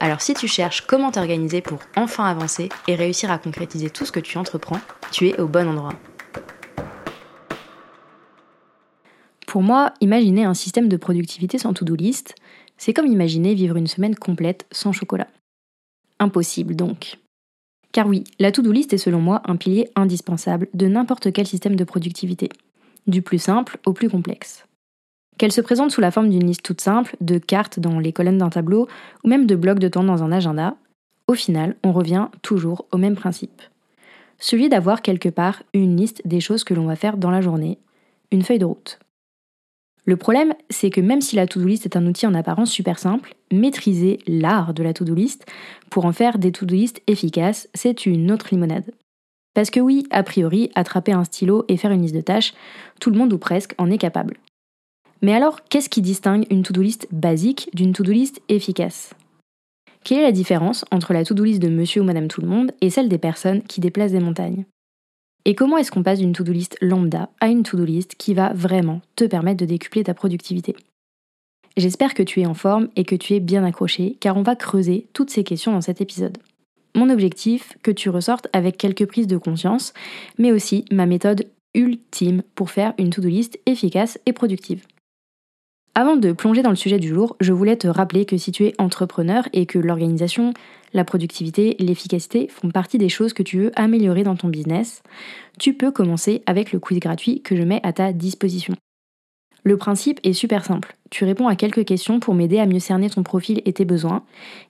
[0.00, 4.12] Alors si tu cherches comment t'organiser pour enfin avancer et réussir à concrétiser tout ce
[4.12, 4.80] que tu entreprends,
[5.10, 5.94] tu es au bon endroit.
[9.46, 12.34] Pour moi, imaginer un système de productivité sans to-do list,
[12.76, 15.26] c'est comme imaginer vivre une semaine complète sans chocolat.
[16.20, 17.18] Impossible donc.
[17.90, 21.76] Car oui, la to-do list est selon moi un pilier indispensable de n'importe quel système
[21.76, 22.50] de productivité,
[23.06, 24.67] du plus simple au plus complexe.
[25.38, 28.38] Qu'elle se présente sous la forme d'une liste toute simple, de cartes dans les colonnes
[28.38, 28.88] d'un tableau,
[29.22, 30.76] ou même de blocs de temps dans un agenda,
[31.28, 33.62] au final, on revient toujours au même principe.
[34.40, 37.78] Celui d'avoir quelque part une liste des choses que l'on va faire dans la journée,
[38.32, 38.98] une feuille de route.
[40.04, 42.98] Le problème, c'est que même si la to-do list est un outil en apparence super
[42.98, 45.44] simple, maîtriser l'art de la to-do list
[45.90, 48.90] pour en faire des to-do list efficaces, c'est une autre limonade.
[49.54, 52.54] Parce que oui, a priori, attraper un stylo et faire une liste de tâches,
[53.00, 54.38] tout le monde ou presque en est capable.
[55.20, 59.14] Mais alors, qu'est-ce qui distingue une to-do list basique d'une to-do list efficace?
[60.04, 62.72] Quelle est la différence entre la to-do list de monsieur ou madame tout le monde
[62.80, 64.64] et celle des personnes qui déplacent des montagnes?
[65.44, 68.52] Et comment est-ce qu'on passe d'une to-do list lambda à une to-do list qui va
[68.52, 70.76] vraiment te permettre de décupler ta productivité?
[71.76, 74.56] J'espère que tu es en forme et que tu es bien accroché car on va
[74.56, 76.38] creuser toutes ces questions dans cet épisode.
[76.94, 79.94] Mon objectif, que tu ressortes avec quelques prises de conscience,
[80.38, 84.84] mais aussi ma méthode ultime pour faire une to-do list efficace et productive.
[85.94, 88.64] Avant de plonger dans le sujet du jour, je voulais te rappeler que si tu
[88.64, 90.54] es entrepreneur et que l'organisation,
[90.92, 95.02] la productivité, l'efficacité font partie des choses que tu veux améliorer dans ton business,
[95.58, 98.74] tu peux commencer avec le quiz gratuit que je mets à ta disposition.
[99.64, 100.96] Le principe est super simple.
[101.10, 104.24] Tu réponds à quelques questions pour m'aider à mieux cerner ton profil et tes besoins,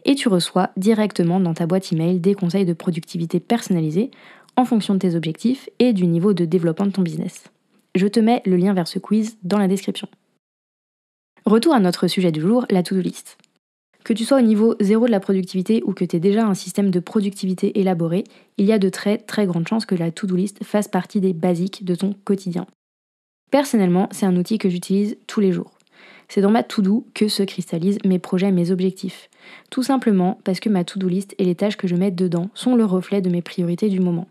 [0.05, 4.11] et tu reçois directement dans ta boîte email des conseils de productivité personnalisés
[4.57, 7.45] en fonction de tes objectifs et du niveau de développement de ton business.
[7.95, 10.09] Je te mets le lien vers ce quiz dans la description.
[11.49, 13.39] Retour à notre sujet du jour, la to-do list.
[14.05, 16.53] Que tu sois au niveau zéro de la productivité ou que tu aies déjà un
[16.53, 18.25] système de productivité élaboré,
[18.59, 21.33] il y a de très très grandes chances que la to-do list fasse partie des
[21.33, 22.67] basiques de ton quotidien.
[23.51, 25.71] Personnellement, c'est un outil que j'utilise tous les jours.
[26.29, 29.31] C'est dans ma to-do que se cristallisent mes projets et mes objectifs.
[29.71, 32.77] Tout simplement parce que ma to-do list et les tâches que je mets dedans sont
[32.77, 34.29] le reflet de mes priorités du moment.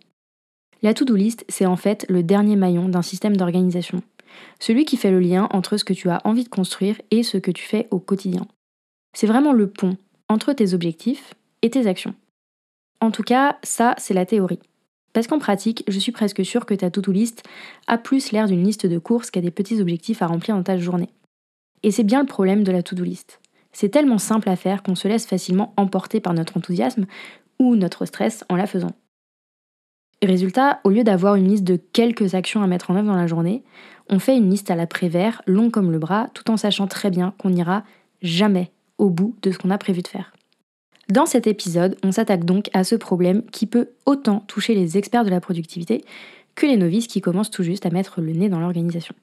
[0.84, 4.04] La to-do list, c'est en fait le dernier maillon d'un système d'organisation
[4.59, 7.38] celui qui fait le lien entre ce que tu as envie de construire et ce
[7.38, 8.48] que tu fais au quotidien.
[9.14, 9.98] C'est vraiment le pont
[10.30, 12.16] entre tes objectifs et tes actions.
[13.00, 14.59] En tout cas, ça, c'est la théorie.
[15.14, 17.44] Parce qu'en pratique, je suis presque sûre que ta to-do list
[17.88, 20.78] a plus l'air d'une liste de courses qu'à des petits objectifs à remplir dans ta
[20.78, 21.09] journée.
[21.84, 23.40] Et c'est bien le problème de la to-do list.
[23.72, 27.06] C'est tellement simple à faire qu'on se laisse facilement emporter par notre enthousiasme
[27.59, 28.92] ou notre stress en la faisant.
[30.24, 33.28] Résultat, au lieu d'avoir une liste de quelques actions à mettre en œuvre dans la
[33.28, 33.64] journée,
[34.10, 37.36] on fait une liste à l'après-vert, long comme le bras, tout en sachant très bien
[37.38, 37.84] qu'on n'ira
[38.24, 40.34] jamais au bout de ce qu'on a prévu de faire.
[41.10, 45.24] Dans cet épisode, on s'attaque donc à ce problème qui peut autant toucher les experts
[45.24, 46.04] de la productivité
[46.56, 49.14] que les novices qui commencent tout juste à mettre le nez dans l'organisation.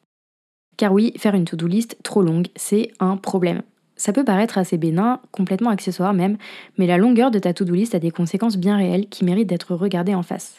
[0.77, 3.63] Car oui, faire une to-do list trop longue, c'est un problème.
[3.97, 6.37] Ça peut paraître assez bénin, complètement accessoire même,
[6.79, 9.75] mais la longueur de ta to-do list a des conséquences bien réelles qui méritent d'être
[9.75, 10.57] regardées en face.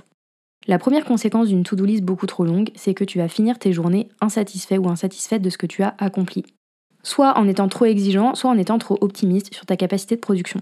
[0.67, 3.71] La première conséquence d'une to-do list beaucoup trop longue, c'est que tu vas finir tes
[3.71, 6.43] journées insatisfait ou insatisfaite de ce que tu as accompli.
[7.03, 10.59] Soit en étant trop exigeant, soit en étant trop optimiste sur ta capacité de production.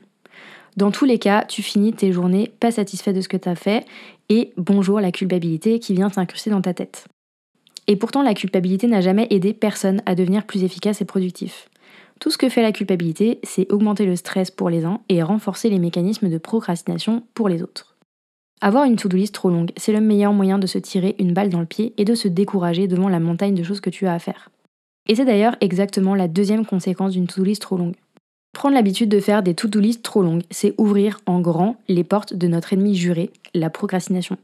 [0.76, 3.56] Dans tous les cas, tu finis tes journées pas satisfait de ce que tu as
[3.56, 3.86] fait
[4.28, 7.08] et bonjour la culpabilité qui vient t'incruster dans ta tête.
[7.88, 11.70] Et pourtant, la culpabilité n'a jamais aidé personne à devenir plus efficace et productif.
[12.20, 15.70] Tout ce que fait la culpabilité, c'est augmenter le stress pour les uns et renforcer
[15.70, 17.93] les mécanismes de procrastination pour les autres.
[18.66, 21.50] Avoir une to-do list trop longue, c'est le meilleur moyen de se tirer une balle
[21.50, 24.14] dans le pied et de se décourager devant la montagne de choses que tu as
[24.14, 24.52] à faire.
[25.10, 27.98] Et c'est d'ailleurs exactement la deuxième conséquence d'une to-do list trop longue.
[28.54, 32.36] Prendre l'habitude de faire des to-do list trop longues, c'est ouvrir en grand les portes
[32.36, 34.38] de notre ennemi juré, la procrastination.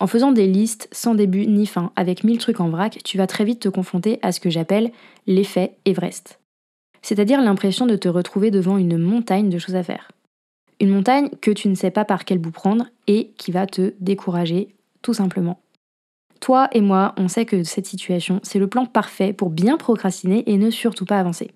[0.00, 3.28] En faisant des listes sans début ni fin, avec mille trucs en vrac, tu vas
[3.28, 4.90] très vite te confronter à ce que j'appelle
[5.28, 6.40] l'effet Everest.
[7.00, 10.10] C'est-à-dire l'impression de te retrouver devant une montagne de choses à faire.
[10.80, 13.94] Une montagne que tu ne sais pas par quel bout prendre et qui va te
[14.00, 14.68] décourager
[15.02, 15.60] tout simplement.
[16.40, 20.44] Toi et moi, on sait que cette situation, c'est le plan parfait pour bien procrastiner
[20.46, 21.50] et ne surtout pas avancer.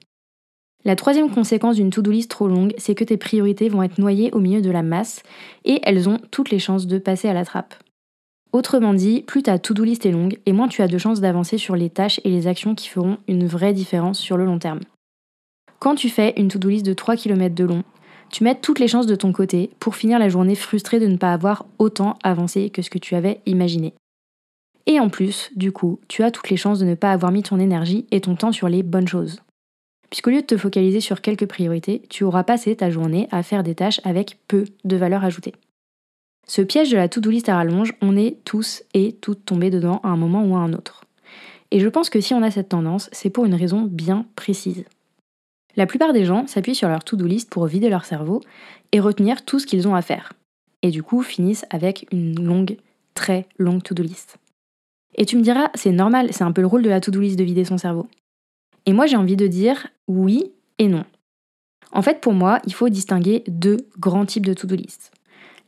[0.85, 4.33] La troisième conséquence d'une to-do list trop longue, c'est que tes priorités vont être noyées
[4.33, 5.23] au milieu de la masse
[5.67, 7.75] et elles ont toutes les chances de passer à la trappe.
[8.53, 11.59] Autrement dit, plus ta to-do list est longue et moins tu as de chances d'avancer
[11.59, 14.81] sur les tâches et les actions qui feront une vraie différence sur le long terme.
[15.79, 17.85] Quand tu fais une to-do list de 3 km de long,
[18.31, 21.17] tu mets toutes les chances de ton côté pour finir la journée frustré de ne
[21.17, 23.95] pas avoir autant avancé que ce que tu avais imaginé.
[24.87, 27.43] Et en plus, du coup, tu as toutes les chances de ne pas avoir mis
[27.43, 29.41] ton énergie et ton temps sur les bonnes choses.
[30.09, 33.63] Puisqu'au lieu de te focaliser sur quelques priorités, tu auras passé ta journée à faire
[33.63, 35.55] des tâches avec peu de valeur ajoutée.
[36.47, 40.01] Ce piège de la to-do list à rallonge, on est tous et toutes tombés dedans
[40.03, 41.05] à un moment ou à un autre.
[41.71, 44.85] Et je pense que si on a cette tendance, c'est pour une raison bien précise.
[45.77, 48.41] La plupart des gens s'appuient sur leur to-do list pour vider leur cerveau
[48.93, 50.33] et retenir tout ce qu'ils ont à faire.
[50.83, 52.77] Et du coup finissent avec une longue,
[53.15, 54.39] très longue to-do list.
[55.15, 57.39] Et tu me diras, c'est normal, c'est un peu le rôle de la to-do list
[57.39, 58.07] de vider son cerveau.
[58.87, 61.05] Et moi j'ai envie de dire oui et non.
[61.93, 65.11] En fait, pour moi, il faut distinguer deux grands types de to-do list.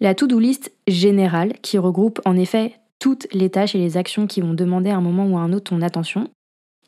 [0.00, 4.40] La to-do list générale, qui regroupe en effet toutes les tâches et les actions qui
[4.40, 6.30] vont demander à un moment ou à un autre ton attention.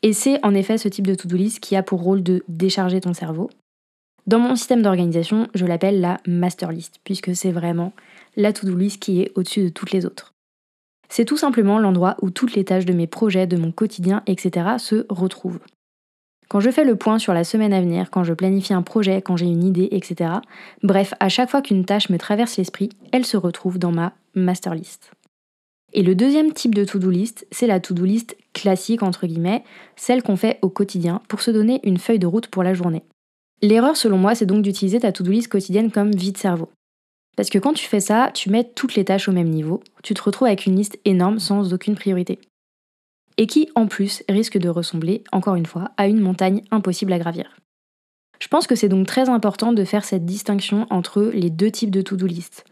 [0.05, 3.01] Et c'est en effet ce type de to-do list qui a pour rôle de décharger
[3.01, 3.49] ton cerveau.
[4.27, 7.91] Dans mon système d'organisation, je l'appelle la master list, puisque c'est vraiment
[8.35, 10.35] la to-do list qui est au-dessus de toutes les autres.
[11.09, 14.75] C'est tout simplement l'endroit où toutes les tâches de mes projets, de mon quotidien, etc.
[14.77, 15.59] se retrouvent.
[16.49, 19.23] Quand je fais le point sur la semaine à venir, quand je planifie un projet,
[19.23, 20.33] quand j'ai une idée, etc.
[20.83, 24.75] Bref, à chaque fois qu'une tâche me traverse l'esprit, elle se retrouve dans ma master
[24.75, 25.13] list.
[25.97, 29.63] Et le deuxième type de to-do list, c'est la to-do list classique, entre guillemets,
[29.95, 33.03] celle qu'on fait au quotidien pour se donner une feuille de route pour la journée.
[33.61, 36.69] L'erreur, selon moi, c'est donc d'utiliser ta to-do list quotidienne comme vide-cerveau.
[37.37, 40.13] Parce que quand tu fais ça, tu mets toutes les tâches au même niveau, tu
[40.13, 42.39] te retrouves avec une liste énorme sans aucune priorité
[43.37, 47.19] et qui en plus risque de ressembler, encore une fois, à une montagne impossible à
[47.19, 47.57] gravir.
[48.39, 51.91] Je pense que c'est donc très important de faire cette distinction entre les deux types
[51.91, 52.65] de to-do list.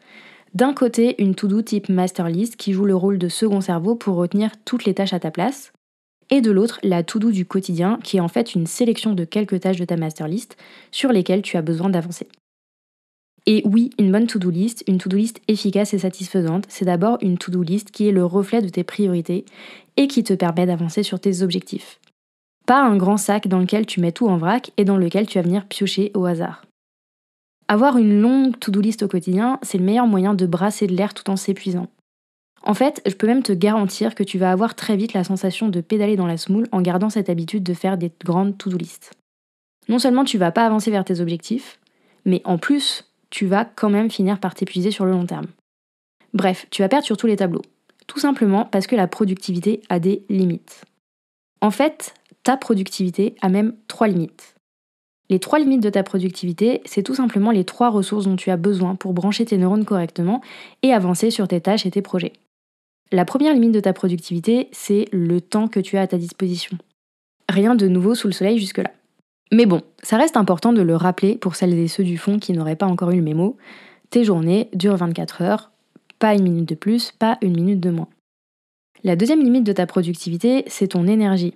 [0.54, 4.16] D'un côté, une to-do type master list qui joue le rôle de second cerveau pour
[4.16, 5.74] retenir toutes les tâches à ta place,
[6.30, 9.62] et de l'autre, la to-do du quotidien qui est en fait une sélection de quelques
[9.62, 10.56] tâches de ta master list
[10.92, 12.28] sur lesquelles tu as besoin d'avancer.
[13.46, 17.38] Et oui, une bonne to-do list, une to-do list efficace et satisfaisante, c'est d'abord une
[17.38, 19.46] to-do list qui est le reflet de tes priorités
[19.98, 22.00] et qui te permet d'avancer sur tes objectifs.
[22.66, 25.38] Pas un grand sac dans lequel tu mets tout en vrac et dans lequel tu
[25.38, 26.64] vas venir piocher au hasard.
[27.74, 31.16] Avoir une longue to-do list au quotidien, c'est le meilleur moyen de brasser de l'air
[31.16, 31.88] tout en s'épuisant.
[32.62, 35.70] En fait, je peux même te garantir que tu vas avoir très vite la sensation
[35.70, 39.14] de pédaler dans la smoule en gardant cette habitude de faire des grandes to-do list.
[39.90, 41.80] Non seulement tu vas pas avancer vers tes objectifs,
[42.25, 45.48] mais en plus, tu vas quand même finir par t'épuiser sur le long terme.
[46.36, 47.64] Bref, tu vas perdre sur tous les tableaux.
[48.06, 50.86] Tout simplement parce que la productivité a des limites.
[51.60, 54.53] En fait, ta productivité a même trois limites.
[55.33, 58.56] Les trois limites de ta productivité, c'est tout simplement les trois ressources dont tu as
[58.56, 60.41] besoin pour brancher tes neurones correctement
[60.83, 62.33] et avancer sur tes tâches et tes projets.
[63.12, 66.77] La première limite de ta productivité, c'est le temps que tu as à ta disposition.
[67.50, 68.91] Rien de nouveau sous le soleil jusque-là.
[69.51, 72.53] Mais bon, ça reste important de le rappeler pour celles et ceux du fond qui
[72.53, 73.57] n'auraient pas encore eu le mémo.
[74.12, 75.71] Tes journées durent 24 heures,
[76.19, 78.09] pas une minute de plus, pas une minute de moins.
[79.03, 81.56] La deuxième limite de ta productivité, c'est ton énergie.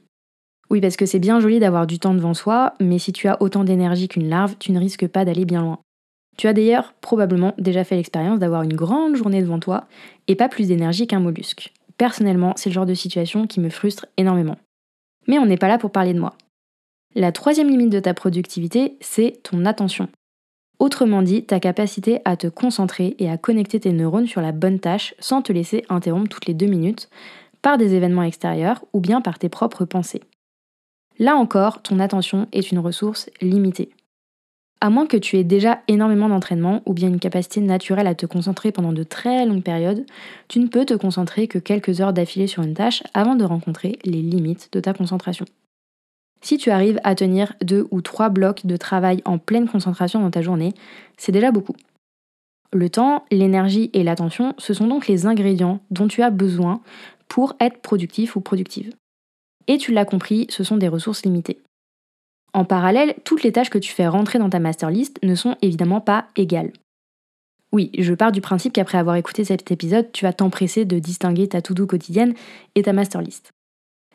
[0.69, 3.42] Oui, parce que c'est bien joli d'avoir du temps devant soi, mais si tu as
[3.42, 5.80] autant d'énergie qu'une larve, tu ne risques pas d'aller bien loin.
[6.38, 9.86] Tu as d'ailleurs probablement déjà fait l'expérience d'avoir une grande journée devant toi
[10.28, 11.74] et pas plus d'énergie qu'un mollusque.
[11.98, 14.58] Personnellement, c'est le genre de situation qui me frustre énormément.
[15.27, 16.36] Mais on n'est pas là pour parler de moi.
[17.15, 20.10] La troisième limite de ta productivité, c'est ton attention.
[20.77, 24.80] Autrement dit, ta capacité à te concentrer et à connecter tes neurones sur la bonne
[24.80, 27.10] tâche sans te laisser interrompre toutes les deux minutes
[27.63, 30.22] par des événements extérieurs ou bien par tes propres pensées.
[31.19, 33.89] Là encore, ton attention est une ressource limitée.
[34.79, 38.27] À moins que tu aies déjà énormément d'entraînement ou bien une capacité naturelle à te
[38.27, 40.05] concentrer pendant de très longues périodes,
[40.47, 43.97] tu ne peux te concentrer que quelques heures d'affilée sur une tâche avant de rencontrer
[44.05, 45.45] les limites de ta concentration.
[46.41, 50.29] Si tu arrives à tenir deux ou trois blocs de travail en pleine concentration dans
[50.29, 50.74] ta journée,
[51.17, 51.75] c'est déjà beaucoup.
[52.71, 56.81] Le temps, l'énergie et l'attention, ce sont donc les ingrédients dont tu as besoin
[57.27, 58.93] pour être productif ou productive.
[59.67, 61.59] Et tu l'as compris, ce sont des ressources limitées.
[62.53, 65.55] En parallèle, toutes les tâches que tu fais rentrer dans ta master list ne sont
[65.62, 66.71] évidemment pas égales.
[67.71, 71.47] Oui, je pars du principe qu'après avoir écouté cet épisode, tu vas t'empresser de distinguer
[71.47, 72.33] ta to-do quotidienne
[72.75, 73.51] et ta master list.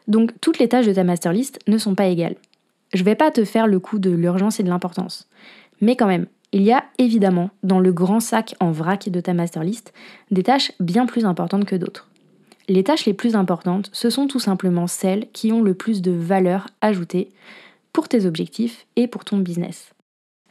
[0.08, 2.36] Donc toutes les tâches de ta master list ne sont pas égales.
[2.94, 5.28] Je vais pas te faire le coup de l'urgence et de l'importance.
[5.80, 9.34] Mais quand même, il y a évidemment dans le grand sac en vrac de ta
[9.34, 9.92] master list
[10.30, 12.08] des tâches bien plus importantes que d'autres.
[12.68, 16.12] Les tâches les plus importantes, ce sont tout simplement celles qui ont le plus de
[16.12, 17.30] valeur ajoutée
[17.92, 19.92] pour tes objectifs et pour ton business.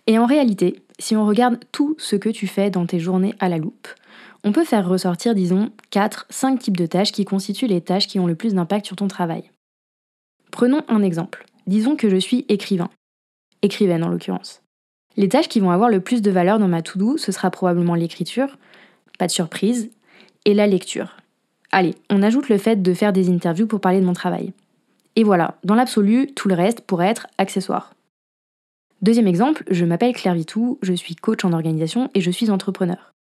[0.07, 3.49] Et en réalité, si on regarde tout ce que tu fais dans tes journées à
[3.49, 3.87] la loupe,
[4.43, 8.27] on peut faire ressortir, disons, 4-5 types de tâches qui constituent les tâches qui ont
[8.27, 9.51] le plus d'impact sur ton travail.
[10.51, 11.45] Prenons un exemple.
[11.67, 12.89] Disons que je suis écrivain.
[13.61, 14.61] Écrivaine en l'occurrence.
[15.15, 17.95] Les tâches qui vont avoir le plus de valeur dans ma to-do, ce sera probablement
[17.95, 18.57] l'écriture,
[19.19, 19.91] pas de surprise,
[20.45, 21.20] et la lecture.
[21.71, 24.53] Allez, on ajoute le fait de faire des interviews pour parler de mon travail.
[25.15, 27.93] Et voilà, dans l'absolu, tout le reste pourrait être accessoire.
[29.01, 33.13] Deuxième exemple, je m'appelle Claire Vitou, je suis coach en organisation et je suis entrepreneur.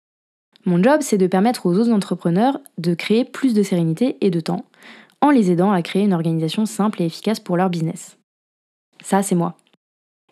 [0.67, 4.41] Mon job, c'est de permettre aux autres entrepreneurs de créer plus de sérénité et de
[4.41, 4.67] temps,
[5.23, 8.19] en les aidant à créer une organisation simple et efficace pour leur business.
[9.03, 9.57] Ça, c'est moi.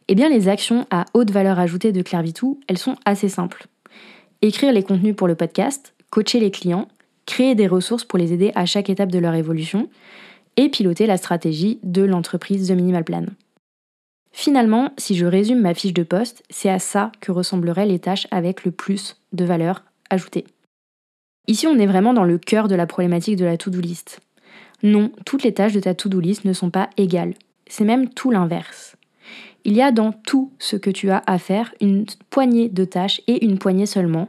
[0.08, 3.68] Eh bien, les actions à haute valeur ajoutée de Claire Vitou, elles sont assez simples.
[4.42, 6.88] Écrire les contenus pour le podcast, coacher les clients,
[7.28, 9.88] créer des ressources pour les aider à chaque étape de leur évolution,
[10.56, 13.26] et piloter la stratégie de l'entreprise The Minimal Plan.
[14.32, 18.26] Finalement, si je résume ma fiche de poste, c'est à ça que ressembleraient les tâches
[18.32, 20.46] avec le plus de valeur ajoutée.
[21.46, 24.20] Ici, on est vraiment dans le cœur de la problématique de la to-do list.
[24.82, 27.34] Non, toutes les tâches de ta to-do list ne sont pas égales.
[27.68, 28.96] C'est même tout l'inverse.
[29.64, 33.20] Il y a dans tout ce que tu as à faire une poignée de tâches
[33.26, 34.28] et une poignée seulement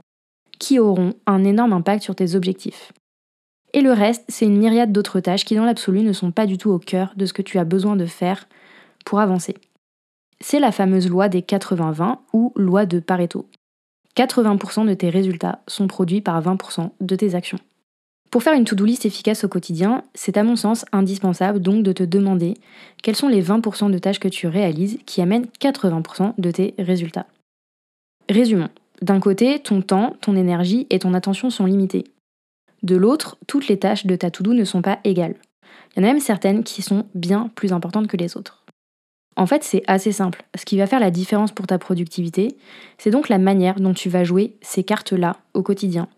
[0.59, 2.91] qui auront un énorme impact sur tes objectifs.
[3.73, 6.57] Et le reste, c'est une myriade d'autres tâches qui dans l'absolu ne sont pas du
[6.57, 8.47] tout au cœur de ce que tu as besoin de faire
[9.05, 9.55] pour avancer.
[10.41, 13.47] C'est la fameuse loi des 80-20 ou loi de Pareto.
[14.15, 17.59] 80% de tes résultats sont produits par 20% de tes actions.
[18.31, 21.91] Pour faire une to-do list efficace au quotidien, c'est à mon sens indispensable donc de
[21.91, 22.53] te demander
[23.01, 27.25] quels sont les 20% de tâches que tu réalises qui amènent 80% de tes résultats.
[28.29, 28.69] Résumons.
[29.01, 32.05] D'un côté, ton temps, ton énergie et ton attention sont limités.
[32.83, 35.35] De l'autre, toutes les tâches de ta to-do ne sont pas égales.
[35.95, 38.63] Il y en a même certaines qui sont bien plus importantes que les autres.
[39.35, 40.43] En fait, c'est assez simple.
[40.55, 42.57] Ce qui va faire la différence pour ta productivité,
[42.97, 46.09] c'est donc la manière dont tu vas jouer ces cartes-là au quotidien.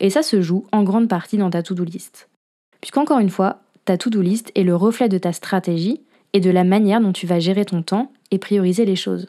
[0.00, 2.28] Et ça se joue en grande partie dans ta to-do list.
[2.80, 6.00] Puisqu'encore une fois, ta to-do list est le reflet de ta stratégie
[6.32, 9.26] et de la manière dont tu vas gérer ton temps et prioriser les choses.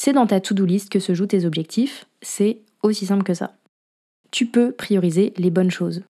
[0.00, 3.52] C'est dans ta to-do list que se jouent tes objectifs, c'est aussi simple que ça
[4.30, 6.02] tu peux prioriser les bonnes choses.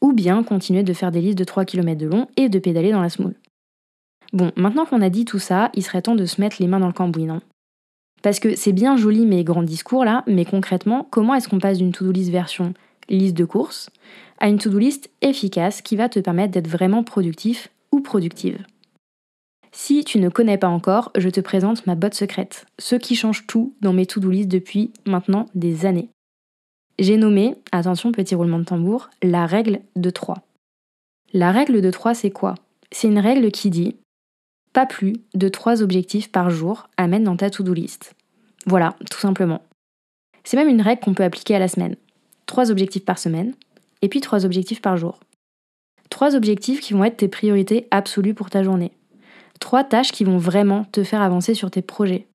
[0.00, 2.92] Ou bien continuer de faire des listes de 3 km de long et de pédaler
[2.92, 3.34] dans la smoule.
[4.32, 6.80] Bon, maintenant qu'on a dit tout ça, il serait temps de se mettre les mains
[6.80, 7.40] dans le cambouis, non?
[8.22, 11.78] Parce que c'est bien joli mes grands discours là, mais concrètement, comment est-ce qu'on passe
[11.78, 12.74] d'une to-do list version
[13.08, 13.88] liste de courses
[14.38, 18.58] à une to-do list efficace qui va te permettre d'être vraiment productif ou productive?
[19.76, 23.46] Si tu ne connais pas encore, je te présente ma botte secrète, ce qui change
[23.46, 26.08] tout dans mes to-do list depuis maintenant des années.
[26.98, 30.38] J'ai nommé, attention petit roulement de tambour, la règle de 3.
[31.34, 32.54] La règle de 3 c'est quoi?
[32.90, 33.96] C'est une règle qui dit
[34.72, 38.14] pas plus de 3 objectifs par jour à mettre dans ta to-do list.
[38.64, 39.60] Voilà, tout simplement.
[40.42, 41.96] C'est même une règle qu'on peut appliquer à la semaine.
[42.46, 43.52] 3 objectifs par semaine
[44.00, 45.20] et puis 3 objectifs par jour.
[46.08, 48.92] 3 objectifs qui vont être tes priorités absolues pour ta journée.
[49.58, 52.26] 3 tâches qui vont vraiment te faire avancer sur tes projets.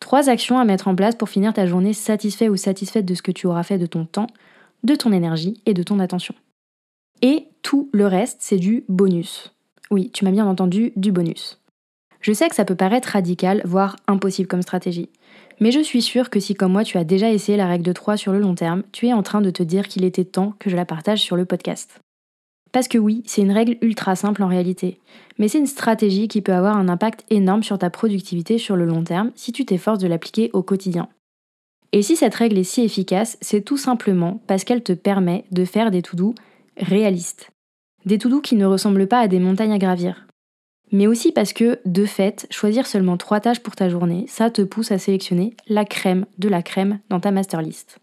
[0.00, 3.22] Trois actions à mettre en place pour finir ta journée satisfait ou satisfaite de ce
[3.22, 4.26] que tu auras fait de ton temps,
[4.84, 6.34] de ton énergie et de ton attention.
[7.22, 9.54] Et tout le reste, c'est du bonus.
[9.90, 11.60] Oui, tu m'as bien entendu, du bonus.
[12.20, 15.10] Je sais que ça peut paraître radical, voire impossible comme stratégie.
[15.60, 17.92] Mais je suis sûre que si comme moi tu as déjà essayé la règle de
[17.92, 20.54] 3 sur le long terme, tu es en train de te dire qu'il était temps
[20.58, 22.00] que je la partage sur le podcast.
[22.76, 25.00] Parce que oui, c'est une règle ultra simple en réalité,
[25.38, 28.84] mais c'est une stratégie qui peut avoir un impact énorme sur ta productivité sur le
[28.84, 31.08] long terme si tu t'efforces de l'appliquer au quotidien.
[31.92, 35.64] Et si cette règle est si efficace, c'est tout simplement parce qu'elle te permet de
[35.64, 36.34] faire des to-do
[36.76, 37.50] réalistes.
[38.04, 40.26] Des to-do qui ne ressemblent pas à des montagnes à gravir.
[40.92, 44.60] Mais aussi parce que, de fait, choisir seulement trois tâches pour ta journée, ça te
[44.60, 48.00] pousse à sélectionner la crème de la crème dans ta master list.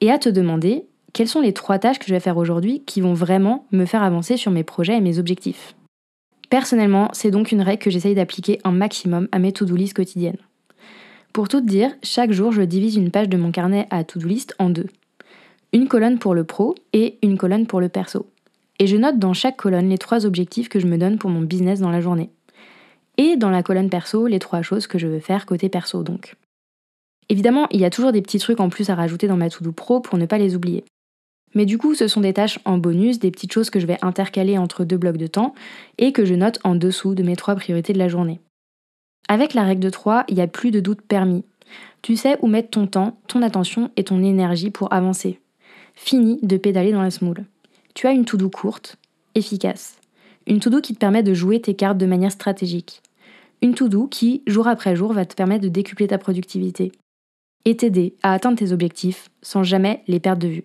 [0.00, 3.00] Et à te demander quelles sont les trois tâches que je vais faire aujourd'hui qui
[3.00, 5.74] vont vraiment me faire avancer sur mes projets et mes objectifs?
[6.50, 10.38] Personnellement, c'est donc une règle que j'essaye d'appliquer un maximum à mes to-do list quotidiennes.
[11.32, 14.54] Pour tout dire, chaque jour, je divise une page de mon carnet à to-do list
[14.58, 14.86] en deux.
[15.72, 18.26] Une colonne pour le pro et une colonne pour le perso.
[18.78, 21.42] Et je note dans chaque colonne les trois objectifs que je me donne pour mon
[21.42, 22.30] business dans la journée.
[23.18, 26.36] Et dans la colonne perso, les trois choses que je veux faire côté perso donc.
[27.28, 29.72] Évidemment, il y a toujours des petits trucs en plus à rajouter dans ma to-do
[29.72, 30.84] pro pour ne pas les oublier.
[31.54, 33.98] Mais du coup, ce sont des tâches en bonus, des petites choses que je vais
[34.02, 35.54] intercaler entre deux blocs de temps
[35.96, 38.40] et que je note en dessous de mes trois priorités de la journée.
[39.28, 41.44] Avec la règle de 3, il n'y a plus de doute permis.
[42.00, 45.38] Tu sais où mettre ton temps, ton attention et ton énergie pour avancer.
[45.94, 47.44] Fini de pédaler dans la smoule.
[47.94, 48.96] Tu as une to-do courte,
[49.34, 49.98] efficace.
[50.46, 53.02] Une to-do qui te permet de jouer tes cartes de manière stratégique.
[53.60, 56.92] Une to-do qui, jour après jour, va te permettre de décupler ta productivité
[57.64, 60.64] et t'aider à atteindre tes objectifs sans jamais les perdre de vue.